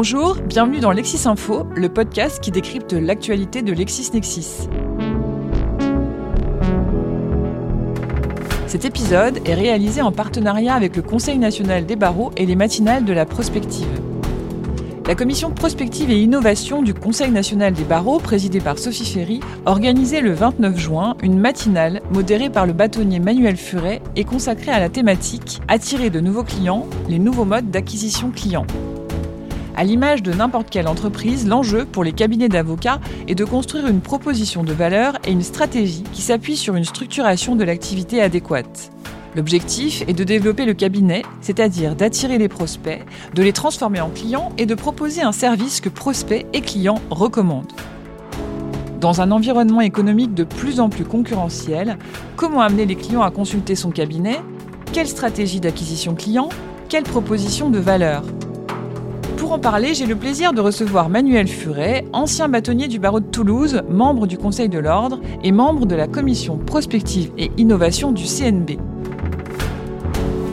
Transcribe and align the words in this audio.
Bonjour, 0.00 0.36
bienvenue 0.36 0.78
dans 0.78 0.92
LexisInfo, 0.92 1.66
le 1.74 1.88
podcast 1.88 2.38
qui 2.40 2.52
décrypte 2.52 2.92
l'actualité 2.92 3.62
de 3.62 3.72
LexisNexis. 3.72 4.68
Cet 8.68 8.84
épisode 8.84 9.40
est 9.44 9.54
réalisé 9.54 10.00
en 10.00 10.12
partenariat 10.12 10.74
avec 10.74 10.94
le 10.94 11.02
Conseil 11.02 11.36
national 11.38 11.84
des 11.84 11.96
barreaux 11.96 12.30
et 12.36 12.46
les 12.46 12.54
matinales 12.54 13.04
de 13.04 13.12
la 13.12 13.26
prospective. 13.26 13.88
La 15.08 15.16
commission 15.16 15.50
prospective 15.50 16.12
et 16.12 16.22
innovation 16.22 16.80
du 16.82 16.94
Conseil 16.94 17.32
national 17.32 17.72
des 17.72 17.82
barreaux, 17.82 18.20
présidée 18.20 18.60
par 18.60 18.78
Sophie 18.78 19.04
Ferry, 19.04 19.40
organisait 19.66 20.20
le 20.20 20.32
29 20.32 20.78
juin 20.78 21.16
une 21.24 21.40
matinale 21.40 22.02
modérée 22.12 22.50
par 22.50 22.66
le 22.66 22.72
bâtonnier 22.72 23.18
Manuel 23.18 23.56
Furet 23.56 24.00
et 24.14 24.22
consacrée 24.22 24.70
à 24.70 24.78
la 24.78 24.90
thématique 24.90 25.60
Attirer 25.66 26.10
de 26.10 26.20
nouveaux 26.20 26.44
clients, 26.44 26.86
les 27.08 27.18
nouveaux 27.18 27.44
modes 27.44 27.72
d'acquisition 27.72 28.30
clients. 28.30 28.66
À 29.78 29.84
l'image 29.84 30.24
de 30.24 30.32
n'importe 30.32 30.70
quelle 30.70 30.88
entreprise, 30.88 31.46
l'enjeu 31.46 31.84
pour 31.84 32.02
les 32.02 32.10
cabinets 32.10 32.48
d'avocats 32.48 32.98
est 33.28 33.36
de 33.36 33.44
construire 33.44 33.86
une 33.86 34.00
proposition 34.00 34.64
de 34.64 34.72
valeur 34.72 35.14
et 35.24 35.30
une 35.30 35.44
stratégie 35.44 36.02
qui 36.12 36.20
s'appuie 36.20 36.56
sur 36.56 36.74
une 36.74 36.84
structuration 36.84 37.54
de 37.54 37.62
l'activité 37.62 38.20
adéquate. 38.20 38.90
L'objectif 39.36 40.02
est 40.08 40.14
de 40.14 40.24
développer 40.24 40.64
le 40.64 40.74
cabinet, 40.74 41.22
c'est-à-dire 41.40 41.94
d'attirer 41.94 42.38
les 42.38 42.48
prospects, 42.48 43.04
de 43.36 43.42
les 43.44 43.52
transformer 43.52 44.00
en 44.00 44.10
clients 44.10 44.50
et 44.58 44.66
de 44.66 44.74
proposer 44.74 45.22
un 45.22 45.30
service 45.30 45.80
que 45.80 45.88
prospects 45.88 46.44
et 46.52 46.60
clients 46.60 47.00
recommandent. 47.10 47.72
Dans 49.00 49.20
un 49.20 49.30
environnement 49.30 49.80
économique 49.80 50.34
de 50.34 50.42
plus 50.42 50.80
en 50.80 50.88
plus 50.88 51.04
concurrentiel, 51.04 51.98
comment 52.34 52.62
amener 52.62 52.84
les 52.84 52.96
clients 52.96 53.22
à 53.22 53.30
consulter 53.30 53.76
son 53.76 53.92
cabinet? 53.92 54.40
Quelle 54.92 55.06
stratégie 55.06 55.60
d'acquisition 55.60 56.16
client? 56.16 56.48
Quelle 56.88 57.04
proposition 57.04 57.70
de 57.70 57.78
valeur? 57.78 58.24
Pour 59.48 59.56
en 59.56 59.58
parler, 59.58 59.94
j'ai 59.94 60.04
le 60.04 60.14
plaisir 60.14 60.52
de 60.52 60.60
recevoir 60.60 61.08
Manuel 61.08 61.48
Furet, 61.48 62.04
ancien 62.12 62.50
bâtonnier 62.50 62.86
du 62.86 62.98
barreau 62.98 63.20
de 63.20 63.24
Toulouse, 63.24 63.82
membre 63.88 64.26
du 64.26 64.36
Conseil 64.36 64.68
de 64.68 64.78
l'Ordre 64.78 65.20
et 65.42 65.52
membre 65.52 65.86
de 65.86 65.94
la 65.94 66.06
commission 66.06 66.58
prospective 66.58 67.30
et 67.38 67.50
innovation 67.56 68.12
du 68.12 68.24
CNB. 68.24 68.72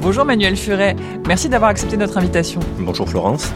Bonjour 0.02 0.24
Manuel 0.24 0.56
Furet, 0.56 0.96
merci 1.28 1.50
d'avoir 1.50 1.72
accepté 1.72 1.98
notre 1.98 2.18
invitation. 2.18 2.62
Bonjour 2.80 3.10
Florence. 3.10 3.52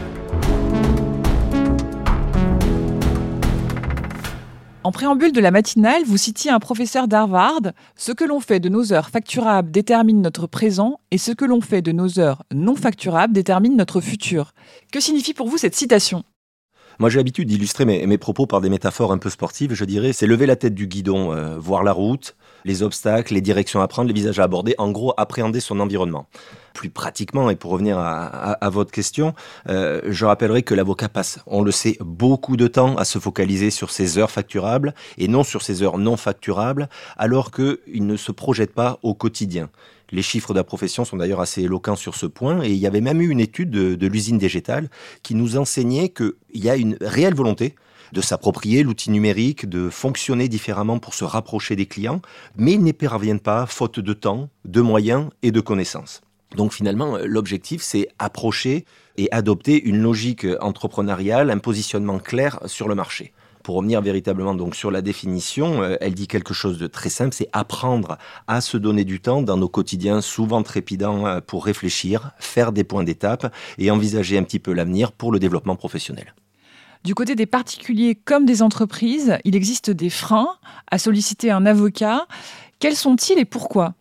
En 4.82 4.92
préambule 4.92 5.32
de 5.32 5.40
la 5.42 5.50
matinale, 5.50 6.04
vous 6.06 6.16
citiez 6.16 6.50
un 6.50 6.58
professeur 6.58 7.06
d'Harvard 7.06 7.60
Ce 7.96 8.12
que 8.12 8.24
l'on 8.24 8.40
fait 8.40 8.60
de 8.60 8.70
nos 8.70 8.94
heures 8.94 9.10
facturables 9.10 9.70
détermine 9.70 10.22
notre 10.22 10.46
présent 10.46 11.00
et 11.10 11.18
ce 11.18 11.32
que 11.32 11.44
l'on 11.44 11.60
fait 11.60 11.82
de 11.82 11.92
nos 11.92 12.18
heures 12.18 12.44
non 12.50 12.74
facturables 12.76 13.34
détermine 13.34 13.76
notre 13.76 14.00
futur. 14.00 14.54
Que 14.90 14.98
signifie 14.98 15.34
pour 15.34 15.48
vous 15.48 15.58
cette 15.58 15.74
citation? 15.74 16.24
Moi, 16.98 17.10
j'ai 17.10 17.18
l'habitude 17.18 17.48
d'illustrer 17.48 17.84
mes, 17.84 18.18
propos 18.18 18.46
par 18.46 18.62
des 18.62 18.70
métaphores 18.70 19.12
un 19.12 19.18
peu 19.18 19.28
sportives. 19.28 19.74
Je 19.74 19.84
dirais, 19.84 20.14
c'est 20.14 20.26
lever 20.26 20.46
la 20.46 20.56
tête 20.56 20.74
du 20.74 20.86
guidon, 20.86 21.34
euh, 21.34 21.58
voir 21.58 21.82
la 21.82 21.92
route, 21.92 22.34
les 22.64 22.82
obstacles, 22.82 23.34
les 23.34 23.40
directions 23.40 23.80
à 23.80 23.88
prendre, 23.88 24.08
les 24.08 24.14
visages 24.14 24.38
à 24.38 24.44
aborder. 24.44 24.74
En 24.78 24.90
gros, 24.90 25.12
appréhender 25.16 25.60
son 25.60 25.80
environnement. 25.80 26.26
Plus 26.74 26.90
pratiquement, 26.90 27.50
et 27.50 27.56
pour 27.56 27.72
revenir 27.72 27.98
à, 27.98 28.70
votre 28.70 28.92
question, 28.92 29.34
euh, 29.68 30.00
je 30.06 30.24
rappellerai 30.24 30.62
que 30.62 30.74
l'avocat 30.74 31.08
passe, 31.08 31.40
on 31.46 31.62
le 31.62 31.72
sait, 31.72 31.96
beaucoup 32.00 32.56
de 32.56 32.68
temps 32.68 32.96
à 32.96 33.04
se 33.04 33.18
focaliser 33.18 33.70
sur 33.70 33.90
ses 33.90 34.18
heures 34.18 34.30
facturables 34.30 34.94
et 35.18 35.26
non 35.26 35.42
sur 35.42 35.62
ses 35.62 35.82
heures 35.82 35.98
non 35.98 36.16
facturables, 36.16 36.88
alors 37.16 37.50
qu'il 37.50 38.06
ne 38.06 38.16
se 38.16 38.30
projette 38.30 38.72
pas 38.72 38.98
au 39.02 39.14
quotidien. 39.14 39.68
Les 40.12 40.22
chiffres 40.22 40.52
de 40.52 40.58
la 40.58 40.64
profession 40.64 41.04
sont 41.04 41.16
d'ailleurs 41.16 41.40
assez 41.40 41.62
éloquents 41.62 41.96
sur 41.96 42.14
ce 42.14 42.26
point. 42.26 42.62
Et 42.62 42.70
il 42.70 42.78
y 42.78 42.86
avait 42.86 43.00
même 43.00 43.20
eu 43.20 43.28
une 43.28 43.40
étude 43.40 43.70
de, 43.70 44.06
l'usine 44.06 44.38
végétale 44.38 44.88
qui 45.22 45.34
nous 45.34 45.56
enseignait 45.56 46.08
qu'il 46.08 46.34
y 46.54 46.68
a 46.68 46.76
une 46.76 46.96
réelle 47.00 47.34
volonté 47.34 47.74
de 48.12 48.20
s'approprier 48.20 48.82
l'outil 48.82 49.10
numérique, 49.10 49.68
de 49.68 49.90
fonctionner 49.90 50.48
différemment 50.48 50.98
pour 50.98 51.14
se 51.14 51.24
rapprocher 51.24 51.76
des 51.76 51.86
clients, 51.86 52.20
mais 52.56 52.72
ils 52.72 52.82
n'y 52.82 52.92
parviennent 52.92 53.40
pas 53.40 53.66
faute 53.66 54.00
de 54.00 54.12
temps, 54.12 54.48
de 54.64 54.80
moyens 54.80 55.28
et 55.42 55.52
de 55.52 55.60
connaissances. 55.60 56.20
Donc 56.56 56.72
finalement, 56.72 57.16
l'objectif, 57.24 57.82
c'est 57.82 58.08
approcher 58.18 58.84
et 59.16 59.28
adopter 59.30 59.80
une 59.82 60.02
logique 60.02 60.46
entrepreneuriale, 60.60 61.50
un 61.50 61.58
positionnement 61.58 62.18
clair 62.18 62.58
sur 62.66 62.88
le 62.88 62.94
marché 62.94 63.32
pour 63.62 63.76
revenir 63.76 64.00
véritablement 64.00 64.54
donc 64.54 64.74
sur 64.74 64.90
la 64.90 65.02
définition, 65.02 65.82
euh, 65.82 65.96
elle 66.00 66.14
dit 66.14 66.26
quelque 66.26 66.54
chose 66.54 66.78
de 66.78 66.86
très 66.86 67.10
simple, 67.10 67.34
c'est 67.34 67.48
apprendre 67.52 68.18
à 68.46 68.60
se 68.60 68.76
donner 68.76 69.04
du 69.04 69.20
temps 69.20 69.42
dans 69.42 69.56
nos 69.56 69.68
quotidiens 69.68 70.20
souvent 70.20 70.62
trépidants 70.62 71.26
euh, 71.26 71.40
pour 71.40 71.64
réfléchir, 71.64 72.32
faire 72.38 72.72
des 72.72 72.84
points 72.84 73.04
d'étape 73.04 73.54
et 73.78 73.90
envisager 73.90 74.38
un 74.38 74.42
petit 74.42 74.58
peu 74.58 74.72
l'avenir 74.72 75.12
pour 75.12 75.32
le 75.32 75.38
développement 75.38 75.76
professionnel. 75.76 76.34
Du 77.04 77.14
côté 77.14 77.34
des 77.34 77.46
particuliers 77.46 78.14
comme 78.14 78.44
des 78.44 78.62
entreprises, 78.62 79.38
il 79.44 79.56
existe 79.56 79.90
des 79.90 80.10
freins 80.10 80.56
à 80.90 80.98
solliciter 80.98 81.50
un 81.50 81.64
avocat. 81.64 82.26
Quels 82.78 82.96
sont-ils 82.96 83.38
et 83.38 83.46
pourquoi? 83.46 83.94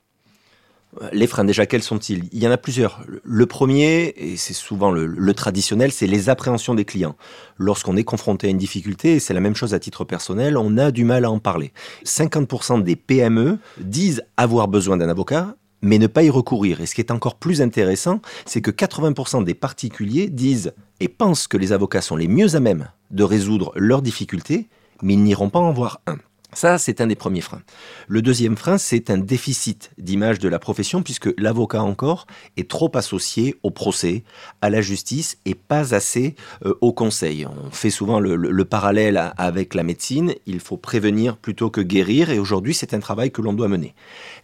Les 1.13 1.27
freins, 1.27 1.45
déjà, 1.45 1.65
quels 1.65 1.83
sont-ils? 1.83 2.23
Il 2.31 2.43
y 2.43 2.47
en 2.47 2.51
a 2.51 2.57
plusieurs. 2.57 3.03
Le 3.23 3.45
premier, 3.45 4.13
et 4.17 4.37
c'est 4.37 4.55
souvent 4.55 4.91
le, 4.91 5.33
traditionnel, 5.33 5.91
c'est 5.91 6.07
les 6.07 6.29
appréhensions 6.29 6.73
des 6.73 6.83
clients. 6.83 7.15
Lorsqu'on 7.57 7.95
est 7.95 8.03
confronté 8.03 8.47
à 8.47 8.49
une 8.49 8.57
difficulté, 8.57 9.13
et 9.13 9.19
c'est 9.19 9.35
la 9.35 9.39
même 9.39 9.55
chose 9.55 9.73
à 9.75 9.79
titre 9.79 10.03
personnel, 10.03 10.57
on 10.57 10.77
a 10.77 10.91
du 10.91 11.03
mal 11.03 11.25
à 11.25 11.31
en 11.31 11.39
parler. 11.39 11.73
50% 12.05 12.81
des 12.81 12.95
PME 12.95 13.59
disent 13.79 14.23
avoir 14.35 14.67
besoin 14.67 14.97
d'un 14.97 15.09
avocat, 15.09 15.55
mais 15.81 15.97
ne 15.97 16.07
pas 16.07 16.23
y 16.23 16.29
recourir. 16.29 16.81
Et 16.81 16.85
ce 16.85 16.95
qui 16.95 17.01
est 17.01 17.11
encore 17.11 17.35
plus 17.35 17.61
intéressant, 17.61 18.21
c'est 18.45 18.61
que 18.61 18.71
80% 18.71 19.43
des 19.43 19.53
particuliers 19.53 20.29
disent 20.29 20.73
et 20.99 21.07
pensent 21.07 21.47
que 21.47 21.57
les 21.57 21.71
avocats 21.71 22.01
sont 22.01 22.15
les 22.15 22.27
mieux 22.27 22.55
à 22.55 22.59
même 22.59 22.89
de 23.11 23.23
résoudre 23.23 23.71
leurs 23.75 24.01
difficultés, 24.01 24.67
mais 25.01 25.13
ils 25.13 25.23
n'iront 25.23 25.49
pas 25.49 25.59
en 25.59 25.71
voir 25.71 26.01
un. 26.07 26.17
Ça, 26.51 26.79
c'est 26.79 26.99
un 26.99 27.05
des 27.05 27.15
premiers 27.15 27.41
freins. 27.41 27.61
Le 28.07 28.23
deuxième 28.23 28.57
frein, 28.57 28.79
c'est 28.79 29.11
un 29.11 29.19
déficit 29.19 29.91
d'image 29.99 30.39
de 30.39 30.49
la 30.49 30.57
profession, 30.57 31.03
puisque 31.03 31.29
l'avocat 31.37 31.83
encore 31.83 32.25
est 32.57 32.67
trop 32.67 32.89
associé 32.95 33.55
au 33.61 33.69
procès, 33.69 34.23
à 34.63 34.71
la 34.71 34.81
justice, 34.81 35.37
et 35.45 35.53
pas 35.53 35.93
assez 35.93 36.35
euh, 36.65 36.73
au 36.81 36.91
conseil. 36.91 37.45
On 37.45 37.69
fait 37.69 37.91
souvent 37.91 38.19
le, 38.19 38.65
parallèle 38.65 39.31
avec 39.37 39.75
la 39.75 39.83
médecine, 39.83 40.33
il 40.47 40.59
faut 40.59 40.77
prévenir 40.77 41.37
plutôt 41.37 41.69
que 41.69 41.81
guérir, 41.81 42.31
et 42.31 42.39
aujourd'hui, 42.39 42.73
c'est 42.73 42.95
un 42.95 42.99
travail 42.99 43.29
que 43.29 43.43
l'on 43.43 43.53
doit 43.53 43.67
mener. 43.67 43.93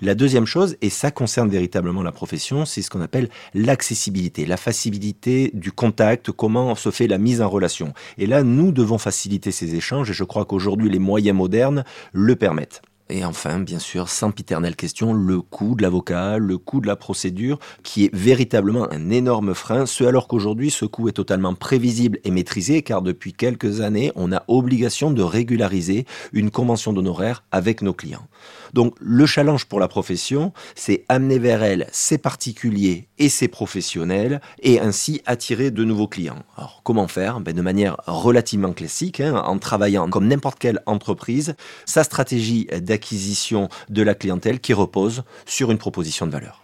La 0.02 0.16
deuxième 0.16 0.46
chose, 0.46 0.78
et 0.82 0.90
ça 0.90 1.12
concerne 1.12 1.50
véritablement 1.50 2.04
la 2.04 2.12
profession, 2.12 2.66
c'est 2.66 2.82
ce 2.82 2.90
qu'on 2.90 3.02
appelle 3.02 3.30
l'accessibilité, 3.54 4.46
la 4.46 4.58
facilité 4.58 5.52
du 5.54 5.72
contact, 5.72 6.32
comment 6.32 6.76
se 6.76 6.92
fait 6.92 7.08
la 7.08 7.18
mise 7.18 7.42
en 7.42 7.50
relation. 7.50 7.94
Et 8.18 8.26
là, 8.26 8.44
nous 8.44 8.72
devons 8.72 8.98
faciliter 8.98 9.52
ces 9.52 9.76
échanges, 9.76 10.10
et 10.10 10.14
je 10.14 10.24
crois 10.24 10.46
qu'aujourd'hui, 10.46 10.90
les 10.90 11.00
moyens 11.00 11.38
modernes 11.38 11.84
le 12.14 12.36
permettent. 12.36 12.82
Et 13.10 13.24
enfin, 13.24 13.60
bien 13.60 13.78
sûr, 13.78 14.10
sans 14.10 14.32
piternelle 14.32 14.76
question, 14.76 15.14
le 15.14 15.40
coût 15.40 15.76
de 15.76 15.84
l'avocat, 15.84 16.40
le 16.40 16.58
coût 16.58 16.82
de 16.82 16.88
la 16.88 16.96
procédure, 16.96 17.60
qui 17.84 18.06
est 18.06 18.16
véritablement 18.16 18.92
un 18.92 19.12
énorme 19.12 19.54
frein, 19.54 19.86
ce 19.86 20.04
alors 20.04 20.28
qu'aujourd'hui, 20.28 20.72
ce 20.72 20.86
coût 20.86 21.08
est 21.08 21.12
totalement 21.12 21.54
prévisible 21.54 22.18
et 22.24 22.32
maîtrisé, 22.32 22.82
car 22.82 23.04
depuis 23.04 23.34
quelques 23.34 23.82
années, 23.82 24.12
on 24.16 24.32
a 24.32 24.44
obligation 24.48 25.12
de 25.12 25.22
régulariser 25.22 26.06
une 26.34 26.50
convention 26.50 26.94
d'honoraires 26.94 27.44
avec 27.52 27.84
nos 27.84 27.94
clients. 27.94 28.28
Donc, 28.74 28.96
le 29.00 29.26
challenge 29.28 29.66
pour 29.66 29.80
la 29.80 29.88
profession, 29.88 30.52
c'est 30.74 31.06
amener 31.08 31.38
vers 31.38 31.62
elle 31.62 31.88
ses 31.92 32.18
particuliers 32.18 33.08
et 33.20 33.30
ses 33.30 33.48
professionnels, 33.48 34.42
et 34.64 34.80
ainsi 34.80 35.22
attirer 35.28 35.70
de 35.70 35.84
nouveaux 35.84 36.08
clients. 36.08 36.44
Alors, 36.58 36.82
comment 36.84 37.08
faire? 37.08 37.40
Ben, 37.40 37.56
De 37.56 37.62
manière 37.62 37.98
relativement 38.08 38.74
classique, 38.74 39.20
hein, 39.20 39.44
en 39.46 39.60
travaillant 39.60 40.10
comme 40.10 40.28
n'importe 40.28 40.58
quelle 40.58 40.82
entreprise, 40.88 41.56
sa 41.86 42.04
stratégie 42.04 42.68
d'acquisition 42.96 43.68
de 43.90 44.02
la 44.02 44.16
clientèle 44.16 44.62
qui 44.62 44.74
repose 44.74 45.24
sur 45.46 45.70
une 45.70 45.78
proposition 45.78 46.26
de 46.26 46.32
valeur. 46.32 46.64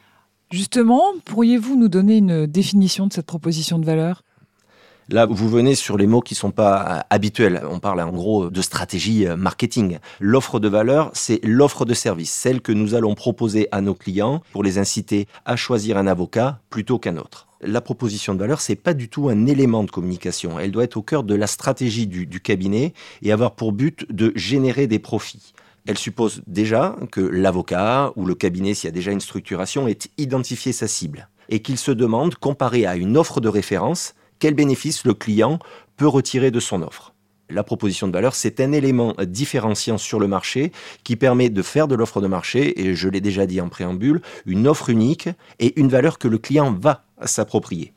Justement, 0.50 1.04
pourriez-vous 1.26 1.76
nous 1.76 1.90
donner 1.90 2.18
une 2.18 2.46
définition 2.46 3.06
de 3.08 3.14
cette 3.14 3.26
proposition 3.26 3.80
de 3.80 3.86
valeur? 3.86 4.24
Là, 5.10 5.26
vous 5.26 5.50
venez 5.50 5.76
sur 5.76 5.98
les 5.98 6.08
mots 6.08 6.22
qui 6.22 6.36
ne 6.36 6.38
sont 6.38 6.52
pas 6.52 7.06
habituels. 7.10 7.62
On 7.70 7.80
parle 7.80 8.00
en 8.00 8.12
gros 8.12 8.50
de 8.50 8.62
stratégie 8.62 9.28
euh, 9.28 9.36
marketing. 9.36 9.98
L'offre 10.22 10.60
de 10.60 10.70
valeur, 10.70 11.12
c'est 11.14 11.44
l'offre 11.44 11.84
de 11.84 11.94
service, 11.94 12.32
celle 12.32 12.62
que 12.62 12.72
nous 12.72 12.96
allons 12.96 13.14
proposer 13.14 13.68
à 13.74 13.82
nos 13.82 13.96
clients 13.96 14.42
pour 14.54 14.64
les 14.64 14.78
inciter 14.78 15.28
à 15.44 15.58
choisir 15.58 15.98
un 15.98 16.08
avocat 16.08 16.60
plutôt 16.70 16.98
qu'un 16.98 17.18
autre 17.18 17.48
la 17.62 17.82
proposition 17.82 18.34
de 18.34 18.40
valeur, 18.40 18.62
c'est 18.62 18.76
pas 18.76 18.94
du 18.94 19.08
tout 19.08 19.30
un 19.30 19.46
élément 19.46 19.84
de 19.84 19.92
communication. 19.92 20.60
Elle 20.60 20.72
doit 20.72 20.84
être 20.84 20.98
au 20.98 21.02
cœur 21.02 21.24
de 21.24 21.36
la 21.36 21.48
stratégie 21.48 22.08
du, 22.08 22.40
cabinet 22.42 22.94
et 23.22 23.32
avoir 23.32 23.52
pour 23.52 23.72
but 23.72 24.12
de 24.12 24.34
générer 24.36 24.88
des 24.88 25.00
profits 25.00 25.54
elle 25.88 25.98
suppose 25.98 26.42
déjà 26.48 26.96
que 27.12 27.22
l'avocat 27.22 28.14
ou 28.16 28.26
le 28.26 28.36
cabinet, 28.36 28.74
s'il 28.74 28.88
y 28.88 28.90
a 28.90 28.92
déjà 28.92 29.12
une 29.12 29.22
structuration, 29.22 29.88
ait 29.88 29.98
identifié 30.18 30.72
sa 30.72 30.88
cible 30.88 31.28
et 31.50 31.62
qu'il 31.62 31.78
se 31.78 31.92
demande, 31.92 32.36
comparé 32.36 32.86
à 32.86 32.96
une 32.96 33.18
offre 33.18 33.42
de 33.42 33.50
référence, 33.50 34.16
quel 34.40 34.54
bénéfice 34.54 35.06
le 35.06 35.14
client 35.14 35.60
peut 35.98 36.08
retirer 36.08 36.50
de 36.50 36.60
son 36.60 36.82
offre. 36.82 37.14
La 37.50 37.64
proposition 37.64 38.08
de 38.08 38.14
valeur, 38.14 38.34
c'est 38.34 38.62
un 38.62 38.72
élément 38.72 39.14
différenciant 39.28 39.98
sur 39.98 40.20
le 40.20 40.28
marché 40.28 40.72
qui 41.04 41.18
permet 41.18 41.50
de 41.50 41.62
faire 41.62 41.90
de 41.90 41.96
l'offre 41.96 42.22
de 42.22 42.28
marché, 42.28 42.82
et 42.82 42.96
je 42.96 43.10
l'ai 43.10 43.20
déjà 43.20 43.46
dit 43.46 43.60
en 43.60 43.68
préambule, 43.68 44.22
une 44.46 44.68
offre 44.68 44.90
unique 44.90 45.28
et 45.60 45.78
une 45.78 45.90
valeur 45.90 46.18
que 46.18 46.30
le 46.30 46.38
client 46.38 46.72
va 46.72 47.04
s'approprier. 47.26 47.94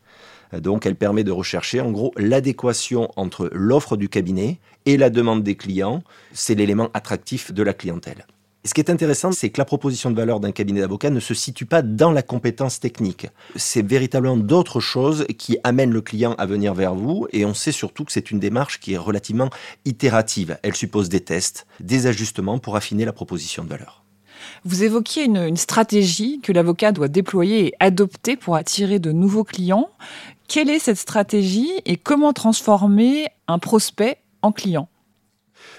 Donc 0.61 0.87
elle 0.87 0.97
permet 0.97 1.25
de 1.25 1.33
rechercher 1.33 1.81
en 1.81 1.91
gros 1.91 2.13
l'adéquation 2.17 3.11
entre 3.17 3.51
l'offre 3.53 3.97
du 3.97 4.09
cabinet 4.09 4.59
et 4.87 4.97
la 4.97 5.11
demande 5.11 5.43
des 5.43 5.57
clients. 5.57 6.03
C'est 6.33 6.55
l'élément 6.55 6.91
attractif 6.95 7.53
de 7.53 7.63
la 7.63 7.75
clientèle. 7.75 8.27
Ce 8.67 8.73
qui 8.73 8.81
est 8.81 8.89
intéressant, 8.89 9.31
c'est 9.31 9.51
que 9.51 9.61
la 9.61 9.67
proposition 9.67 10.11
de 10.11 10.17
valeur 10.17 10.41
d'un 10.41 10.51
cabinet 10.51 10.81
d'avocats 10.81 11.11
ne 11.11 11.21
se 11.21 11.35
situe 11.35 11.67
pas 11.67 11.83
dans 11.83 12.13
la 12.13 12.23
compétence 12.23 12.81
technique. 12.81 13.27
C'est 13.57 13.87
véritablement 13.87 14.39
d'autres 14.39 14.81
choses 14.81 15.27
qui 15.37 15.59
amènent 15.65 15.93
le 15.93 16.01
client 16.01 16.35
à 16.39 16.47
venir 16.47 16.73
vers 16.73 16.95
vous. 16.95 17.29
Et 17.35 17.45
on 17.45 17.53
sait 17.53 17.73
surtout 17.73 18.07
que 18.07 18.13
c'est 18.13 18.31
une 18.31 18.41
démarche 18.41 18.81
qui 18.81 18.95
est 18.95 18.99
relativement 18.99 19.51
itérative. 19.85 20.57
Elle 20.63 20.75
suppose 20.75 21.11
des 21.11 21.21
tests, 21.21 21.67
des 21.81 22.07
ajustements 22.07 22.59
pour 22.59 22.77
affiner 22.77 23.05
la 23.05 23.13
proposition 23.13 23.65
de 23.65 23.69
valeur. 23.69 24.03
Vous 24.65 24.83
évoquiez 24.83 25.25
une 25.25 25.57
stratégie 25.57 26.41
que 26.41 26.53
l'avocat 26.53 26.93
doit 26.93 27.09
déployer 27.09 27.67
et 27.67 27.75
adopter 27.81 28.37
pour 28.37 28.57
attirer 28.57 28.99
de 28.99 29.13
nouveaux 29.13 29.45
clients. 29.45 29.91
Quelle 30.49 30.71
est 30.71 30.79
cette 30.79 30.99
stratégie 30.99 31.73
et 31.85 31.97
comment 31.97 32.33
transformer 32.33 33.27
un 33.49 33.59
prospect 33.59 34.19
en 34.43 34.53
client? 34.53 34.89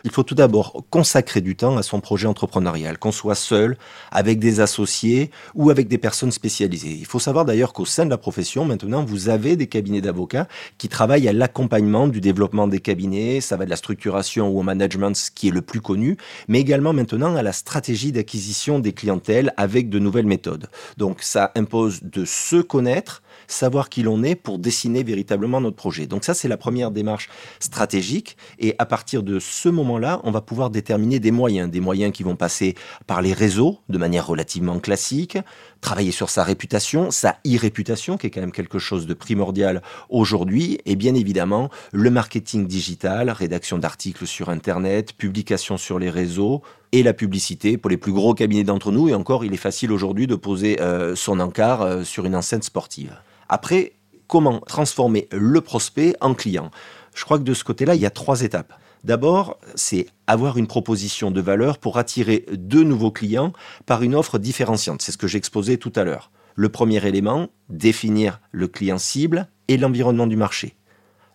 Il 0.04 0.12
faut 0.12 0.24
tout 0.24 0.36
d'abord 0.36 0.84
consacrer 0.90 1.42
du 1.42 1.56
temps 1.56 1.78
à 1.78 1.84
son 1.84 2.00
projet 2.00 2.28
entrepreneurial, 2.28 2.98
qu'on 2.98 3.12
soit 3.12 3.36
seul, 3.36 3.78
avec 4.12 4.40
des 4.40 4.60
associés 4.60 5.32
ou 5.54 5.70
avec 5.70 5.88
des 5.88 5.98
personnes 5.98 6.32
spécialisées. 6.32 6.96
Il 7.00 7.06
faut 7.06 7.20
savoir 7.20 7.46
d'ailleurs 7.46 7.74
qu'au 7.74 7.86
sein 7.86 8.06
de 8.06 8.10
la 8.10 8.18
profession, 8.18 8.66
maintenant, 8.66 9.04
vous 9.04 9.30
avez 9.30 9.56
des 9.56 9.68
cabinets 9.68 10.02
d'avocats 10.02 10.48
qui 10.78 10.90
travaillent 10.90 11.28
à 11.28 11.34
l'accompagnement 11.34 12.08
du 12.08 12.22
développement 12.22 12.68
des 12.68 12.80
cabinets. 12.80 13.42
Ça 13.42 13.58
va 13.58 13.66
de 13.66 13.70
la 13.70 13.76
structuration 13.76 14.50
ou 14.50 14.60
au 14.60 14.64
management, 14.64 15.16
ce 15.16 15.32
qui 15.32 15.50
est 15.50 15.52
le 15.52 15.62
plus 15.62 15.82
connu, 15.82 16.18
mais 16.48 16.60
également 16.60 16.94
maintenant 16.94 17.36
à 17.36 17.44
la 17.44 17.54
stratégie 17.54 18.12
d'acquisition 18.12 18.80
des 18.80 18.94
clientèles 18.94 19.54
avec 19.58 19.90
de 19.90 20.00
nouvelles 20.00 20.28
méthodes. 20.28 20.68
Donc 20.98 21.22
ça 21.22 21.52
impose 21.56 22.02
de 22.04 22.26
se 22.26 22.58
connaître, 22.58 23.22
savoir 23.48 23.90
qui 23.90 24.04
l'on 24.04 24.24
est 24.24 24.36
pour 24.36 24.60
dessiner 24.60 25.04
véritablement 25.04 25.62
notre 25.62 25.76
projet. 25.76 26.08
Donc 26.08 26.24
ça, 26.24 26.34
c'est 26.34 26.48
la 26.48 26.58
première 26.58 26.92
démarche 26.92 27.30
stratégique. 27.60 28.38
Et 28.60 28.76
à 28.80 28.86
partir 28.86 29.24
de 29.24 29.40
ce 29.40 29.70
moment-là, 29.70 30.22
on 30.24 30.32
va 30.32 30.42
pouvoir 30.42 30.70
déterminer 30.70 31.20
des 31.20 31.32
moyens, 31.32 31.70
des 31.70 31.80
moyens 31.80 32.12
qui 32.14 32.24
vont 32.24 32.36
passer 32.36 32.76
par 33.08 33.22
les 33.22 33.34
réseaux 33.34 33.80
de 33.90 33.98
manière 33.98 34.28
relativement 34.28 34.80
classique, 34.80 35.38
travailler 35.82 36.12
sur 36.12 36.30
sa 36.30 36.44
réputation, 36.44 37.12
sa 37.12 37.38
e-réputation, 37.46 38.18
qui 38.18 38.28
est 38.28 38.30
quand 38.30 38.42
même 38.42 38.52
quelque 38.52 38.80
chose 38.80 39.06
de 39.06 39.14
primordial 39.14 39.82
aujourd'hui, 40.10 40.80
et 40.86 40.96
bien 40.96 41.16
évidemment 41.16 41.70
le 41.92 42.10
marketing 42.10 42.68
digital, 42.68 43.30
rédaction 43.30 43.78
d'articles 43.78 44.26
sur 44.26 44.50
Internet, 44.50 45.14
publication 45.14 45.78
sur 45.78 46.00
les 46.00 46.10
réseaux, 46.10 46.62
et 46.96 47.04
la 47.04 47.14
publicité 47.14 47.78
pour 47.78 47.90
les 47.90 47.98
plus 47.98 48.14
gros 48.14 48.34
cabinets 48.34 48.64
d'entre 48.64 48.94
nous. 48.94 49.10
Et 49.10 49.14
encore, 49.14 49.44
il 49.44 49.54
est 49.54 49.58
facile 49.58 49.92
aujourd'hui 49.92 50.28
de 50.28 50.36
poser 50.36 50.82
euh, 50.82 51.14
son 51.14 51.42
encart 51.42 51.82
euh, 51.82 52.04
sur 52.06 52.26
une 52.26 52.36
enceinte 52.38 52.64
sportive. 52.64 53.14
Après, 53.50 53.92
comment 54.28 54.62
transformer 54.62 55.28
le 55.32 55.60
prospect 55.60 56.16
en 56.22 56.34
client? 56.34 56.72
Je 57.14 57.26
crois 57.26 57.38
que 57.38 57.44
de 57.44 57.54
ce 57.54 57.66
côté-là, 57.66 57.96
il 57.96 58.02
y 58.02 58.06
a 58.06 58.12
trois 58.12 58.44
étapes. 58.44 58.74
D'abord, 59.04 59.60
c'est 59.76 60.08
avoir 60.26 60.58
une 60.58 60.68
proposition 60.68 61.32
de 61.32 61.42
valeur 61.42 61.80
pour 61.80 61.98
attirer 61.98 62.46
de 62.50 62.82
nouveaux 62.82 63.12
clients 63.12 63.52
par 63.86 64.02
une 64.02 64.16
offre 64.16 64.40
différenciante. 64.40 65.02
C'est 65.02 65.12
ce 65.12 65.18
que 65.18 65.28
j'exposais 65.28 65.76
tout 65.76 65.92
à 65.98 66.06
l'heure. 66.06 66.32
Le 66.56 66.70
premier 66.70 67.06
élément, 67.06 67.50
définir 67.68 68.40
le 68.54 68.70
client 68.70 68.98
cible 68.98 69.50
et 69.68 69.76
l'environnement 69.76 70.28
du 70.28 70.38
marché. 70.38 70.76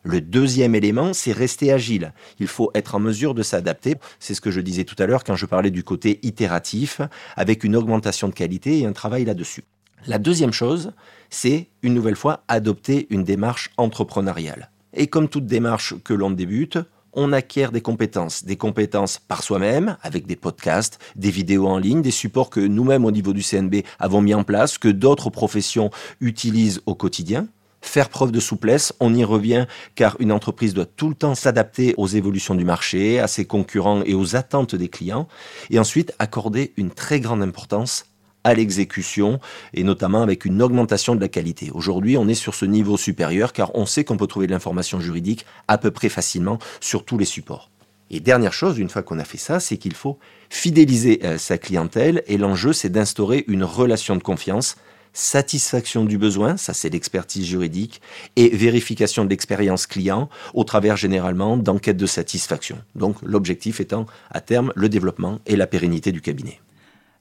Le 0.03 0.21
deuxième 0.21 0.75
élément, 0.75 1.13
c'est 1.13 1.33
rester 1.33 1.73
agile. 1.73 2.15
Il 2.39 2.47
faut 2.47 2.71
être 2.75 2.95
en 2.95 3.01
mesure 3.01 3.35
de 3.35 3.43
s'adapter. 3.43 3.97
C'est 4.19 4.35
ce 4.35 4.41
que 4.41 4.51
je 4.51 4.63
disais 4.63 4.85
tout 4.85 4.97
à 4.99 5.07
l'heure 5.07 5.25
quand 5.25 5.37
je 5.37 5.45
parlais 5.45 5.71
du 5.71 5.85
côté 5.85 6.21
itératif, 6.23 7.03
avec 7.37 7.65
une 7.65 7.77
augmentation 7.77 8.29
de 8.29 8.35
qualité 8.35 8.79
et 8.79 8.87
un 8.87 8.93
travail 8.93 9.27
là-dessus. 9.27 9.65
La 10.07 10.19
deuxième 10.19 10.53
chose, 10.53 10.93
c'est 11.29 11.69
une 11.83 11.93
nouvelle 11.93 12.17
fois 12.17 12.45
adopter 12.49 13.07
une 13.11 13.25
démarche 13.25 13.71
entrepreneuriale. 13.77 14.71
Et 14.95 15.07
comme 15.07 15.29
toute 15.29 15.47
démarche 15.47 15.95
que 16.03 16.15
l'on 16.15 16.31
débute, 16.31 16.79
on 17.13 17.33
acquiert 17.33 17.73
des 17.73 17.81
compétences, 17.83 18.45
des 18.45 18.57
compétences 18.57 19.19
par 19.19 19.43
soi-même, 19.43 19.97
avec 20.03 20.27
des 20.27 20.37
podcasts, 20.37 20.99
des 21.17 21.31
vidéos 21.31 21.67
en 21.67 21.79
ligne, 21.79 22.03
des 22.03 22.11
supports 22.11 22.51
que 22.51 22.61
nous-mêmes 22.61 23.05
au 23.05 23.11
niveau 23.11 23.33
du 23.33 23.43
CNB 23.43 23.83
avons 23.99 24.23
mis 24.23 24.33
en 24.33 24.45
place, 24.45 24.79
que 24.79 24.89
d'autres 24.89 25.29
professions 25.29 25.91
utilisent 26.21 26.81
au 26.87 26.95
quotidien. 26.95 27.47
Faire 27.83 28.09
preuve 28.09 28.31
de 28.31 28.41
souplesse, 28.41 28.93
on 29.01 29.15
y 29.15 29.25
revient 29.25 29.67
car 29.95 30.17
une 30.21 30.33
entreprise 30.33 30.75
doit 30.75 30.87
tout 30.87 31.09
le 31.09 31.15
temps 31.15 31.35
s'adapter 31.35 31.95
aux 31.97 32.07
évolutions 32.07 32.55
du 32.55 32.65
marché, 32.65 33.19
à 33.19 33.27
ses 33.27 33.47
concurrents 33.47 34.03
et 34.05 34.15
aux 34.15 34.37
attentes 34.37 34.75
des 34.75 34.89
clients, 34.89 35.29
et 35.71 35.79
ensuite 35.79 36.13
accorder 36.19 36.73
une 36.77 36.91
très 36.91 37.21
grande 37.21 37.43
importance 37.43 38.07
à 38.45 38.55
l'exécution 38.55 39.39
et 39.75 39.83
notamment 39.83 40.23
avec 40.23 40.45
une 40.45 40.63
augmentation 40.63 41.15
de 41.15 41.21
la 41.21 41.29
qualité. 41.29 41.71
Aujourd'hui, 41.73 42.17
on 42.17 42.29
est 42.29 42.35
sur 42.35 42.55
ce 42.55 42.65
niveau 42.65 42.97
supérieur 42.97 43.53
car 43.53 43.75
on 43.75 43.87
sait 43.87 44.05
qu'on 44.05 44.17
peut 44.17 44.27
trouver 44.27 44.47
de 44.47 44.53
l'information 44.53 45.01
juridique 45.01 45.45
à 45.69 45.79
peu 45.79 45.91
près 45.91 46.09
facilement 46.09 46.59
sur 46.81 47.05
tous 47.05 47.19
les 47.19 47.25
supports. 47.25 47.71
Et 48.11 48.19
dernière 48.19 48.53
chose, 48.53 48.79
une 48.79 48.89
fois 48.89 49.03
qu'on 49.03 49.21
a 49.21 49.25
fait 49.25 49.39
ça, 49.39 49.61
c'est 49.61 49.77
qu'il 49.77 49.95
faut 49.95 50.19
fidéliser 50.49 51.21
euh, 51.23 51.39
sa 51.39 51.59
clientèle 51.59 52.25
et 52.27 52.39
l'enjeu, 52.39 52.73
c'est 52.73 52.89
d'instaurer 52.89 53.45
une 53.47 53.63
relation 53.63 54.17
de 54.17 54.23
confiance, 54.23 54.77
satisfaction 55.13 56.05
du 56.05 56.19
besoin, 56.19 56.57
ça 56.57 56.75
c'est 56.75 56.89
l'expertise 56.89 57.47
juridique, 57.47 58.01
et 58.37 58.49
vérification 58.49 59.25
de 59.25 59.31
l'expérience 59.31 59.87
client 59.87 60.29
au 60.55 60.65
travers 60.65 60.97
généralement 60.97 61.57
d'enquêtes 61.57 61.97
de 61.97 62.07
satisfaction. 62.07 62.79
Donc 62.95 63.17
l'objectif 63.23 63.81
étant 63.81 64.07
à 64.31 64.41
terme 64.41 64.73
le 64.77 64.89
développement 64.89 65.39
et 65.47 65.57
la 65.57 65.67
pérennité 65.67 66.13
du 66.13 66.21
cabinet. 66.21 66.61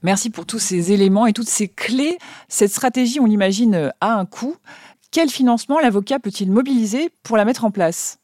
Merci 0.02 0.30
pour 0.30 0.46
tous 0.46 0.58
ces 0.58 0.92
éléments 0.92 1.26
et 1.26 1.34
toutes 1.34 1.48
ces 1.48 1.68
clés. 1.68 2.16
Cette 2.48 2.70
stratégie, 2.70 3.20
on 3.20 3.26
l'imagine, 3.26 3.92
a 4.00 4.14
un 4.14 4.24
coût. 4.24 4.56
Quel 5.10 5.28
financement 5.28 5.78
l'avocat 5.78 6.18
peut-il 6.18 6.50
mobiliser 6.50 7.10
pour 7.22 7.36
la 7.36 7.44
mettre 7.44 7.64
en 7.64 7.70
place? 7.70 8.18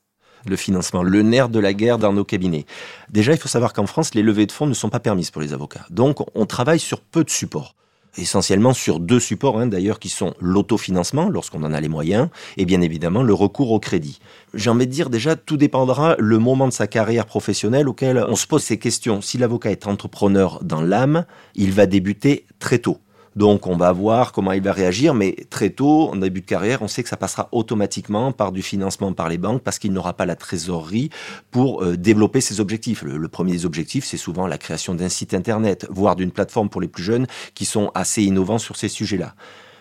Le 0.46 0.56
financement, 0.56 1.02
le 1.02 1.22
nerf 1.22 1.48
de 1.48 1.58
la 1.58 1.74
guerre 1.74 1.98
dans 1.98 2.12
nos 2.12 2.24
cabinets. 2.24 2.64
Déjà, 3.10 3.32
il 3.32 3.38
faut 3.38 3.48
savoir 3.48 3.72
qu'en 3.72 3.86
France, 3.86 4.14
les 4.14 4.22
levées 4.22 4.46
de 4.46 4.52
fonds 4.52 4.66
ne 4.66 4.74
sont 4.74 4.88
pas 4.88 5.00
permises 5.00 5.30
pour 5.30 5.42
les 5.42 5.52
avocats. 5.52 5.84
Donc, 5.90 6.18
on 6.34 6.46
travaille 6.46 6.78
sur 6.78 7.00
peu 7.00 7.24
de 7.24 7.30
supports 7.30 7.75
essentiellement 8.18 8.72
sur 8.72 9.00
deux 9.00 9.20
supports, 9.20 9.58
hein, 9.58 9.66
d'ailleurs, 9.66 9.98
qui 9.98 10.08
sont 10.08 10.34
l'autofinancement, 10.40 11.28
lorsqu'on 11.28 11.62
en 11.62 11.72
a 11.72 11.80
les 11.80 11.88
moyens, 11.88 12.28
et 12.56 12.64
bien 12.64 12.80
évidemment 12.80 13.22
le 13.22 13.34
recours 13.34 13.72
au 13.72 13.80
crédit. 13.80 14.18
J'ai 14.54 14.70
envie 14.70 14.86
de 14.86 14.92
dire 14.92 15.10
déjà, 15.10 15.36
tout 15.36 15.56
dépendra 15.56 16.16
le 16.18 16.38
moment 16.38 16.68
de 16.68 16.72
sa 16.72 16.86
carrière 16.86 17.26
professionnelle 17.26 17.88
auquel 17.88 18.24
on 18.28 18.36
se 18.36 18.46
pose 18.46 18.62
ces 18.62 18.78
questions. 18.78 19.20
Si 19.20 19.38
l'avocat 19.38 19.70
est 19.70 19.86
entrepreneur 19.86 20.60
dans 20.62 20.80
l'âme, 20.80 21.24
il 21.54 21.72
va 21.72 21.86
débuter 21.86 22.46
très 22.58 22.78
tôt. 22.78 22.98
Donc 23.36 23.66
on 23.66 23.76
va 23.76 23.92
voir 23.92 24.32
comment 24.32 24.52
il 24.52 24.62
va 24.62 24.72
réagir, 24.72 25.12
mais 25.12 25.36
très 25.50 25.68
tôt, 25.70 26.08
en 26.10 26.16
début 26.16 26.40
de 26.40 26.46
carrière, 26.46 26.80
on 26.80 26.88
sait 26.88 27.02
que 27.02 27.08
ça 27.08 27.18
passera 27.18 27.48
automatiquement 27.52 28.32
par 28.32 28.50
du 28.50 28.62
financement 28.62 29.12
par 29.12 29.28
les 29.28 29.36
banques 29.36 29.62
parce 29.62 29.78
qu'il 29.78 29.92
n'aura 29.92 30.14
pas 30.14 30.24
la 30.24 30.36
trésorerie 30.36 31.10
pour 31.50 31.84
euh, 31.84 31.98
développer 31.98 32.40
ses 32.40 32.60
objectifs. 32.60 33.02
Le, 33.02 33.28
premier 33.28 33.52
des 33.52 33.66
objectifs, 33.66 34.06
c'est 34.06 34.16
souvent 34.16 34.46
la 34.46 34.56
création 34.56 34.94
d'un 34.94 35.10
site 35.10 35.34
internet, 35.34 35.86
voire 35.90 36.16
d'une 36.16 36.30
plateforme 36.30 36.70
pour 36.70 36.80
les 36.80 36.88
plus 36.88 37.02
jeunes 37.02 37.26
qui 37.54 37.66
sont 37.66 37.90
assez 37.94 38.22
innovants 38.22 38.58
sur 38.58 38.76
ces 38.76 38.88
sujets-là. 38.88 39.34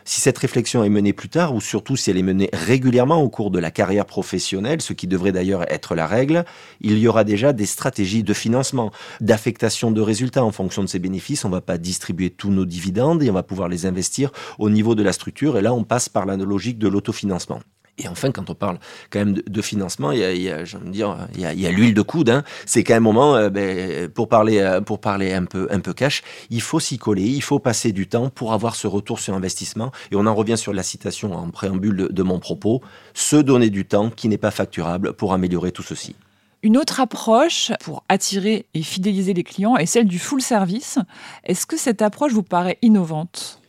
Si 0.08 0.22
cette 0.22 0.38
réflexion 0.38 0.84
est 0.84 0.90
menée 0.90 1.14
plus 1.14 1.30
tard, 1.30 1.56
ou 1.56 1.60
surtout 1.60 1.96
si 1.96 2.12
elle 2.12 2.18
est 2.20 2.24
menée 2.24 2.52
régulièrement 2.54 3.24
au 3.24 3.28
cours 3.28 3.50
de 3.50 3.58
la 3.58 3.72
carrière 3.72 4.06
professionnelle, 4.06 4.80
ce 4.80 4.94
qui 4.94 5.08
devrait 5.08 5.32
d'ailleurs 5.32 5.70
être 5.72 5.96
la 5.96 6.06
règle, 6.06 6.46
il 6.80 7.00
y 7.00 7.08
aura 7.08 7.24
déjà 7.24 7.54
des 7.54 7.66
stratégies 7.66 8.22
de 8.22 8.34
financement, 8.34 8.92
d'affectation 9.20 9.90
de 9.90 10.02
résultats 10.02 10.46
en 10.46 10.52
fonction 10.52 10.84
de 10.84 10.88
ces 10.88 11.00
bénéfices. 11.00 11.44
On 11.44 11.50
ne 11.50 11.56
va 11.56 11.62
pas 11.62 11.80
distribuer 11.80 12.30
tous 12.30 12.52
nos 12.52 12.66
dividendes 12.66 13.24
et 13.24 13.32
on 13.32 13.34
va 13.34 13.42
pouvoir 13.42 13.68
les 13.68 13.88
investir 13.88 14.30
au 14.60 14.70
niveau 14.70 14.94
de 14.94 15.02
la 15.02 15.12
structure. 15.12 15.58
Et 15.58 15.64
là, 15.64 15.74
on 15.74 15.84
passe 15.84 16.08
par 16.08 16.28
la 16.28 16.38
logique 16.38 16.78
de 16.78 16.88
l'autofinancement. 16.88 17.62
Et 17.98 18.10
enfin, 18.10 18.32
quand 18.32 18.50
on 18.50 18.56
parle 18.56 18.78
quand 19.10 19.20
même 19.20 19.34
de, 19.34 19.62
financement, 19.62 20.12
il 20.12 20.20
y 20.20 20.24
a, 20.24 20.34
il 20.34 20.42
y 20.42 20.92
dire, 20.92 21.18
il 21.36 21.42
y 21.42 21.66
a, 21.66 21.72
l'huile 21.72 21.94
de 21.94 22.02
coude. 22.02 22.30
Hein. 22.30 22.44
C'est 22.66 22.84
quand 22.84 22.94
même 22.94 23.04
un 23.04 23.12
moment, 23.12 23.36
euh, 23.36 23.50
ben, 23.50 24.10
pour 24.10 24.28
parler, 24.28 24.60
euh, 24.60 24.82
pour 24.82 25.00
parler 25.00 25.34
un 25.34 25.46
peu, 25.46 25.68
un 25.72 25.80
peu 25.80 25.94
cash, 25.94 26.22
il 26.50 26.62
faut 26.62 26.80
s'y 26.80 26.98
coller, 26.98 27.24
il 27.24 27.42
faut 27.42 27.60
passer 27.60 27.94
du 27.94 28.08
temps 28.08 28.30
pour 28.30 28.54
avoir 28.54 28.76
ce 28.76 28.88
retour 28.88 29.20
sur 29.20 29.34
investissement. 29.34 29.92
Et 30.12 30.16
on 30.16 30.26
en 30.26 30.36
revient 30.36 30.58
sur 30.58 30.74
la 30.74 30.84
citation 30.84 31.34
en 31.34 31.50
préambule 31.50 32.10
de 32.12 32.24
mon 32.24 32.40
propos 32.40 32.82
se 33.14 33.38
donner 33.38 33.70
du 33.70 33.86
temps 33.86 34.10
qui 34.10 34.28
n'est 34.28 34.38
pas 34.38 34.52
facturable 34.52 35.14
pour 35.14 35.34
améliorer 35.34 35.72
tout 35.72 35.84
ceci. 35.84 36.16
Une 36.64 36.78
autre 36.78 37.00
approche 37.00 37.72
pour 37.82 38.04
attirer 38.10 38.66
et 38.74 38.82
fidéliser 38.82 39.34
les 39.34 39.44
clients 39.44 39.78
est 39.78 39.86
celle 39.86 40.08
du 40.08 40.20
full 40.20 40.42
service. 40.42 40.98
Est-ce 41.44 41.66
que 41.66 41.78
cette 41.78 42.02
approche 42.02 42.34
vous 42.34 42.44
paraît 42.44 42.80
innovante? 42.82 43.62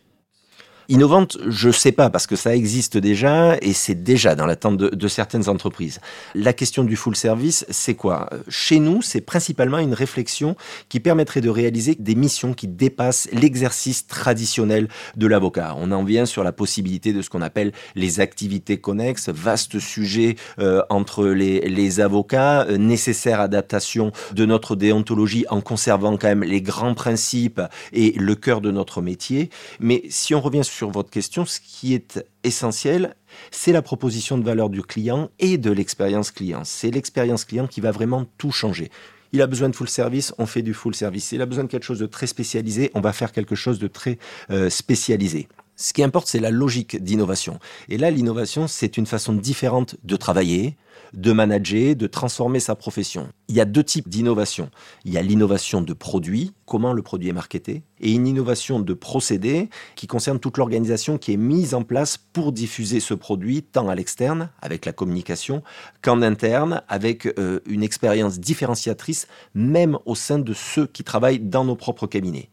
Innovante, 0.89 1.37
je 1.49 1.71
sais 1.71 1.91
pas, 1.91 2.11
parce 2.11 2.29
que 2.29 2.37
ça 2.37 2.55
existe 2.55 2.97
déjà 2.97 3.57
et 3.61 3.73
c'est 3.73 4.05
déjà 4.05 4.37
dans 4.37 4.47
l'attente 4.47 4.77
de, 4.77 4.89
de, 4.89 5.09
certaines 5.09 5.49
entreprises. 5.49 6.01
La 6.37 6.53
question 6.53 6.85
du 6.85 6.95
full 6.95 7.17
service, 7.17 7.67
c'est 7.71 7.95
quoi? 7.95 8.31
Chez 8.49 8.79
nous, 8.79 9.03
c'est 9.03 9.21
principalement 9.21 9.79
une 9.79 9.95
réflexion 9.95 10.55
qui 10.89 11.01
permettrait 11.01 11.41
de 11.41 11.51
réaliser 11.51 11.97
des 11.99 12.15
missions 12.15 12.55
qui 12.55 12.69
dépassent 12.69 13.29
l'exercice 13.33 14.07
traditionnel 14.07 14.87
de 15.17 15.27
l'avocat. 15.27 15.75
On 15.77 15.91
en 15.91 16.05
vient 16.05 16.25
sur 16.25 16.45
la 16.45 16.53
possibilité 16.53 17.13
de 17.13 17.21
ce 17.21 17.31
qu'on 17.31 17.43
appelle 17.43 17.73
les 17.97 18.21
activités 18.21 18.79
connexes, 18.79 19.29
vaste 19.29 19.81
sujet 19.81 20.37
euh, 20.61 20.83
entre 20.89 21.27
les, 21.27 21.63
les 21.63 21.99
avocats, 21.99 22.63
euh, 22.63 22.77
nécessaire 22.77 23.41
adaptation 23.41 24.13
de 24.33 24.47
notre 24.47 24.77
déontologie 24.77 25.47
en 25.51 25.61
conservant 25.61 26.17
quand 26.17 26.29
même 26.29 26.45
les 26.45 26.63
grands 26.63 26.95
principes 26.95 27.61
et 27.93 28.13
le 28.13 28.37
cœur 28.37 28.61
de 28.61 28.71
notre 28.71 29.03
métier. 29.03 29.51
Mais 29.81 30.03
si 30.11 30.33
on 30.35 30.41
revient 30.41 30.63
sur 30.63 30.76
sur 30.77 30.91
votre 30.91 31.11
question, 31.11 31.47
ce 31.47 31.59
qui 31.59 31.95
est 31.95 32.25
essentiel, 32.45 33.17
c'est 33.51 33.73
la 33.73 33.83
proposition 33.83 34.37
de 34.37 34.45
valeur 34.45 34.69
du 34.69 34.83
client 34.83 35.31
et 35.39 35.57
de 35.57 35.71
l'expérience 35.71 36.31
client. 36.31 36.63
C'est 36.65 36.91
l'expérience 36.91 37.45
client 37.45 37.67
qui 37.67 37.81
va 37.81 37.91
vraiment 37.91 38.27
tout 38.37 38.53
changer. 38.53 38.91
Il 39.33 39.41
a 39.43 39.47
besoin 39.47 39.69
de 39.71 39.75
full 39.75 39.89
service, 39.89 40.35
on 40.39 40.47
fait 40.47 40.63
du 40.63 40.75
full 40.75 40.95
service. 40.95 41.33
Il 41.33 41.41
a 41.41 41.47
besoin 41.47 41.65
de 41.65 41.71
quelque 41.71 41.85
chose 41.85 41.99
de 41.99 42.07
très 42.07 42.27
spécialisé, 42.27 42.91
on 42.95 43.01
va 43.01 43.13
faire 43.13 43.33
quelque 43.33 43.55
chose 43.55 43.79
de 43.79 43.89
très 43.89 44.19
euh, 44.51 44.71
spécialisé. 44.71 45.49
Ce 45.77 45.93
qui 45.93 46.03
importe, 46.03 46.27
c'est 46.27 46.41
la 46.41 46.51
logique 46.51 47.03
d'innovation. 47.03 47.59
Et 47.91 47.99
là, 47.99 48.11
l'innovation, 48.11 48.67
c'est 48.67 48.97
une 48.97 49.05
façon 49.05 49.35
différente 49.35 49.97
de 50.05 50.17
travailler, 50.17 50.77
de 51.13 51.33
manager, 51.33 51.95
de 51.95 52.07
transformer 52.07 52.61
sa 52.61 52.75
profession. 52.75 53.29
Il 53.49 53.57
y 53.57 53.61
a 53.61 53.67
deux 53.67 53.85
types 53.85 54.09
d'innovation. 54.09 54.71
Il 55.05 55.13
y 55.13 55.19
a 55.19 55.23
l'innovation 55.23 55.83
de 55.83 55.93
produit, 55.93 56.55
comment 56.65 56.95
le 56.95 57.03
produit 57.03 57.29
est 57.29 57.35
marketé, 57.35 57.83
et 58.01 58.11
une 58.11 58.27
innovation 58.27 58.81
de 58.81 58.95
procédé 58.95 59.69
qui 59.97 60.07
concerne 60.07 60.39
toute 60.39 60.57
l'organisation 60.57 61.19
qui 61.19 61.35
est 61.35 61.39
mise 61.39 61.75
en 61.75 61.83
place 61.83 62.17
pour 62.17 62.53
diffuser 62.53 62.99
ce 62.99 63.13
produit 63.13 63.63
tant 63.63 63.91
à 63.91 63.95
l'externe, 63.95 64.49
avec 64.63 64.87
la 64.87 64.93
communication, 64.93 65.63
qu'en 66.01 66.23
interne, 66.23 66.83
avec 66.89 67.27
euh, 67.39 67.61
une 67.67 67.83
expérience 67.83 68.41
différenciatrice, 68.41 69.29
même 69.55 69.99
au 70.07 70.15
sein 70.15 70.39
de 70.39 70.55
ceux 70.55 70.87
qui 70.87 71.05
travaillent 71.05 71.41
dans 71.41 71.67
nos 71.67 71.77
propres 71.77 72.07
cabinets. 72.07 72.49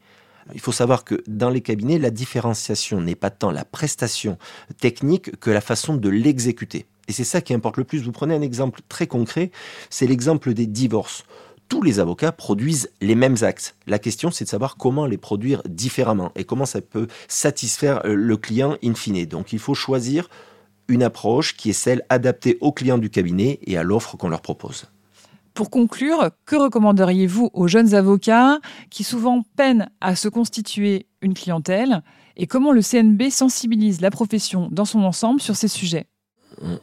Il 0.54 0.60
faut 0.60 0.72
savoir 0.72 1.04
que 1.04 1.24
dans 1.28 1.50
les 1.50 1.62
cabinets, 1.62 2.00
la 2.00 2.10
différenciation 2.10 3.02
n'est 3.02 3.16
pas 3.16 3.30
tant 3.30 3.52
la 3.52 3.66
prestation 3.66 4.38
technique 4.80 5.40
que 5.40 5.50
la 5.50 5.62
façon 5.62 5.96
de 5.96 6.10
l'exécuter. 6.10 6.86
Et 7.08 7.14
c'est 7.14 7.24
ça 7.24 7.42
qui 7.42 7.54
importe 7.54 7.78
le 7.78 7.84
plus. 7.84 8.04
Vous 8.04 8.12
prenez 8.12 8.36
un 8.36 8.42
exemple 8.42 8.82
très 8.88 9.08
concret, 9.08 9.52
c'est 9.90 10.08
l'exemple 10.08 10.54
des 10.54 10.68
divorces. 10.68 11.24
Tous 11.70 11.82
les 11.82 12.00
avocats 12.00 12.32
produisent 12.32 12.92
les 13.02 13.16
mêmes 13.16 13.38
actes. 13.42 13.76
La 13.88 14.00
question, 14.00 14.32
c'est 14.32 14.44
de 14.46 14.50
savoir 14.50 14.78
comment 14.78 15.06
les 15.06 15.18
produire 15.18 15.62
différemment 15.66 16.32
et 16.36 16.44
comment 16.44 16.66
ça 16.66 16.82
peut 16.82 17.08
satisfaire 17.28 18.06
euh, 18.06 18.14
le 18.16 18.38
client 18.38 18.78
in 18.84 18.94
fine. 18.94 19.26
Donc 19.26 19.54
il 19.54 19.60
faut 19.60 19.74
choisir 19.74 20.30
une 20.88 21.04
approche 21.04 21.56
qui 21.56 21.70
est 21.70 21.74
celle 21.74 22.06
adaptée 22.10 22.58
aux 22.62 22.74
clients 22.74 22.98
du 22.98 23.10
cabinet 23.10 23.60
et 23.66 23.78
à 23.78 23.84
l'offre 23.84 24.18
qu'on 24.18 24.30
leur 24.30 24.42
propose. 24.42 24.86
Pour 25.54 25.70
conclure, 25.70 26.32
que 26.46 26.56
recommanderiez-vous 26.56 27.52
aux 27.54 27.68
jeunes 27.68 27.94
avocats 27.94 28.60
qui 28.90 29.04
souvent 29.04 29.44
peinent 29.56 29.90
à 30.02 30.16
se 30.16 30.28
constituer 30.28 31.06
une 31.22 31.36
clientèle 31.36 32.02
et 32.36 32.48
comment 32.48 32.72
le 32.72 32.82
CNB 32.82 33.30
sensibilise 33.30 34.02
la 34.02 34.10
profession 34.10 34.68
dans 34.72 34.86
son 34.86 35.04
ensemble 35.04 35.42
sur 35.42 35.56
ces 35.56 35.68
sujets? 35.68 36.08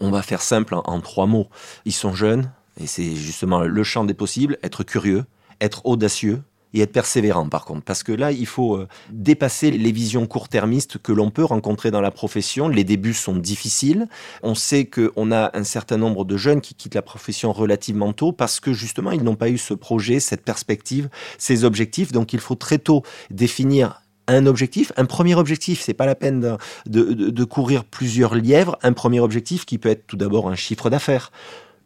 On 0.01 0.11
va 0.11 0.23
faire 0.23 0.43
simple 0.43 0.75
en, 0.75 1.01
trois 1.01 1.27
mots. 1.27 1.49
Ils 1.85 1.93
sont 1.93 2.15
jeunes, 2.15 2.51
et 2.81 2.87
c'est 2.87 3.17
justement 3.17 3.61
le 3.61 3.85
champ 3.85 4.05
des 4.05 4.15
possibles, 4.15 4.59
être 4.63 4.85
curieux, 4.85 5.25
être 5.61 5.85
audacieux, 5.87 6.43
et 6.75 6.81
être 6.81 6.93
persévérant 6.93 7.49
par 7.49 7.65
contre. 7.65 7.83
Parce 7.83 8.03
que 8.03 8.13
là, 8.13 8.33
il 8.33 8.47
faut 8.47 8.77
euh, 8.77 8.89
dépasser 9.11 9.71
les 9.71 9.93
visions 9.93 10.27
court-termistes 10.27 10.99
que 10.99 11.13
l'on 11.13 11.31
peut 11.31 11.45
rencontrer 11.45 11.91
dans 11.91 12.01
la 12.01 12.11
profession. 12.11 12.69
Les 12.69 12.85
débuts 12.85 13.15
sont 13.15 13.37
difficiles. 13.37 14.07
On 14.43 14.55
sait 14.55 14.87
qu'on 14.87 15.33
a 15.33 15.51
un 15.55 15.65
certain 15.65 15.97
nombre 15.97 16.25
de 16.25 16.37
jeunes 16.37 16.61
qui 16.61 16.75
quittent 16.75 16.95
la 16.95 17.03
profession 17.03 17.53
relativement 17.53 18.13
tôt 18.13 18.33
parce 18.33 18.61
que 18.61 18.73
justement, 18.73 19.13
ils 19.13 19.23
n'ont 19.23 19.37
pas 19.37 19.49
eu 19.49 19.59
ce 19.59 19.75
projet, 19.75 20.21
cette 20.21 20.45
perspective, 20.45 21.09
ces 21.39 21.65
objectifs. 21.65 22.13
Donc 22.13 22.33
il 22.33 22.41
faut 22.41 22.55
très 22.55 22.79
tôt 22.79 23.03
définir 23.31 24.03
un 24.31 24.47
objectif, 24.47 24.93
un 24.97 25.05
premier 25.05 25.35
objectif, 25.35 25.81
c'est 25.81 25.95
pas 25.95 26.07
la 26.07 26.15
peine 26.15 26.57
de, 26.87 27.45
courir 27.45 27.85
plusieurs 27.85 28.35
lièvres, 28.35 28.79
un 28.83 28.93
premier 28.93 29.21
objectif 29.21 29.65
qui 29.65 29.79
peut 29.79 29.89
être 29.89 30.07
tout 30.07 30.17
d'abord 30.17 30.49
un 30.49 30.55
chiffre 30.55 30.89
d'affaires, 30.89 31.33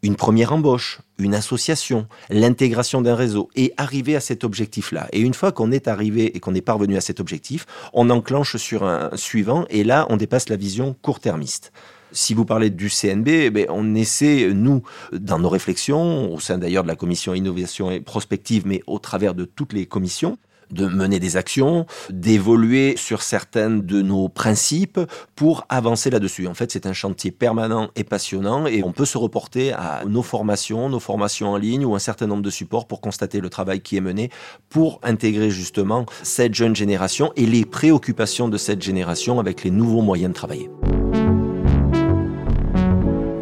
une 0.05 0.15
première 0.15 0.53
embauche, 0.53 0.99
une 1.17 1.33
association, 1.33 2.07
l'intégration 2.29 3.01
d'un 3.01 3.15
réseau 3.15 3.49
et 3.55 3.73
arriver 3.77 4.15
à 4.15 4.19
cet 4.19 4.43
objectif-là. 4.43 5.07
Et 5.11 5.19
une 5.19 5.33
fois 5.33 5.51
qu'on 5.51 5.71
est 5.71 5.87
arrivé 5.87 6.37
et 6.37 6.39
qu'on 6.39 6.53
est 6.53 6.61
parvenu 6.61 6.95
à 6.95 7.01
cet 7.01 7.19
objectif, 7.19 7.65
on 7.91 8.11
enclenche 8.11 8.55
sur 8.57 8.83
un 8.83 9.09
suivant 9.15 9.65
et 9.71 9.83
là, 9.83 10.05
on 10.09 10.17
dépasse 10.17 10.49
la 10.49 10.57
vision 10.57 10.95
court-termiste. 11.01 11.71
Si 12.11 12.35
vous 12.35 12.45
parlez 12.45 12.69
du 12.69 12.89
CNB, 12.89 13.27
eh 13.27 13.67
on 13.69 13.95
essaie, 13.95 14.51
nous, 14.53 14.83
dans 15.11 15.39
nos 15.39 15.49
réflexions, 15.49 16.31
au 16.31 16.39
sein 16.39 16.59
d'ailleurs 16.59 16.83
de 16.83 16.87
la 16.87 16.95
commission 16.95 17.33
innovation 17.33 17.89
et 17.89 17.99
prospective, 17.99 18.67
mais 18.67 18.83
au 18.85 18.99
travers 18.99 19.33
de 19.33 19.43
toutes 19.43 19.73
les 19.73 19.87
commissions, 19.87 20.37
de 20.71 20.87
mener 20.87 21.19
des 21.19 21.37
actions, 21.37 21.85
d'évoluer 22.09 22.95
sur 22.97 23.21
certains 23.21 23.69
de 23.69 24.01
nos 24.01 24.29
principes 24.29 24.99
pour 25.35 25.65
avancer 25.69 26.09
là-dessus. 26.09 26.47
En 26.47 26.53
fait, 26.53 26.71
c'est 26.71 26.85
un 26.85 26.93
chantier 26.93 27.31
permanent 27.31 27.89
et 27.95 28.03
passionnant 28.03 28.67
et 28.67 28.83
on 28.83 28.91
peut 28.91 29.05
se 29.05 29.17
reporter 29.17 29.73
à 29.73 30.03
nos 30.05 30.23
formations, 30.23 30.89
nos 30.89 30.99
formations 30.99 31.49
en 31.49 31.57
ligne 31.57 31.85
ou 31.85 31.95
un 31.95 31.99
certain 31.99 32.27
nombre 32.27 32.43
de 32.43 32.49
supports 32.49 32.87
pour 32.87 33.01
constater 33.01 33.39
le 33.39 33.49
travail 33.49 33.81
qui 33.81 33.97
est 33.97 34.01
mené 34.01 34.29
pour 34.69 34.99
intégrer 35.03 35.49
justement 35.49 36.05
cette 36.23 36.53
jeune 36.53 36.75
génération 36.75 37.31
et 37.35 37.45
les 37.45 37.65
préoccupations 37.65 38.49
de 38.49 38.57
cette 38.57 38.81
génération 38.81 39.39
avec 39.39 39.63
les 39.63 39.71
nouveaux 39.71 40.01
moyens 40.01 40.31
de 40.31 40.35
travailler. 40.35 40.69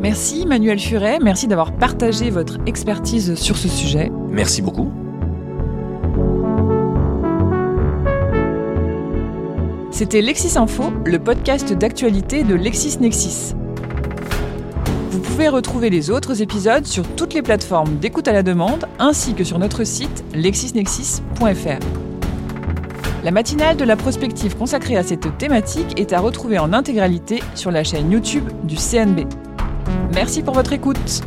Merci 0.01 0.46
Manuel 0.46 0.80
Furet, 0.80 1.20
merci 1.22 1.48
d'avoir 1.48 1.77
partagé 1.77 2.30
votre 2.30 2.58
expertise 2.65 3.36
sur 3.36 3.58
ce 3.58 3.70
sujet. 3.70 4.12
Merci 4.30 4.62
beaucoup. 4.62 5.02
C'était 9.94 10.22
Lexis 10.22 10.58
Info, 10.58 10.86
le 11.06 11.20
podcast 11.20 11.72
d'actualité 11.72 12.44
de 12.44 12.56
LexisNexis. 12.56 13.54
Vous 15.12 15.20
pouvez 15.20 15.48
retrouver 15.50 15.92
les 15.92 16.10
autres 16.10 16.42
épisodes 16.42 16.88
sur 16.88 17.08
toutes 17.16 17.36
les 17.36 17.44
plateformes 17.44 18.00
d'écoute 18.00 18.28
à 18.28 18.34
la 18.34 18.42
demande 18.42 18.88
ainsi 18.98 19.36
que 19.36 19.44
sur 19.44 19.60
notre 19.60 19.84
site 19.84 20.26
lexisnexis.fr. 20.34 21.86
La 23.24 23.30
matinale 23.30 23.78
de 23.78 23.84
la 23.84 23.96
prospective 23.96 24.58
consacrée 24.58 24.98
à 24.98 25.04
cette 25.04 25.38
thématique 25.38 26.00
est 26.00 26.12
à 26.12 26.20
retrouver 26.20 26.58
en 26.58 26.74
intégralité 26.74 27.44
sur 27.54 27.70
la 27.70 27.84
chaîne 27.84 28.12
YouTube 28.12 28.50
du 28.64 28.78
CNB. 28.78 29.28
Merci 30.16 30.42
pour 30.42 30.56
votre 30.56 30.74
écoute. 30.74 31.22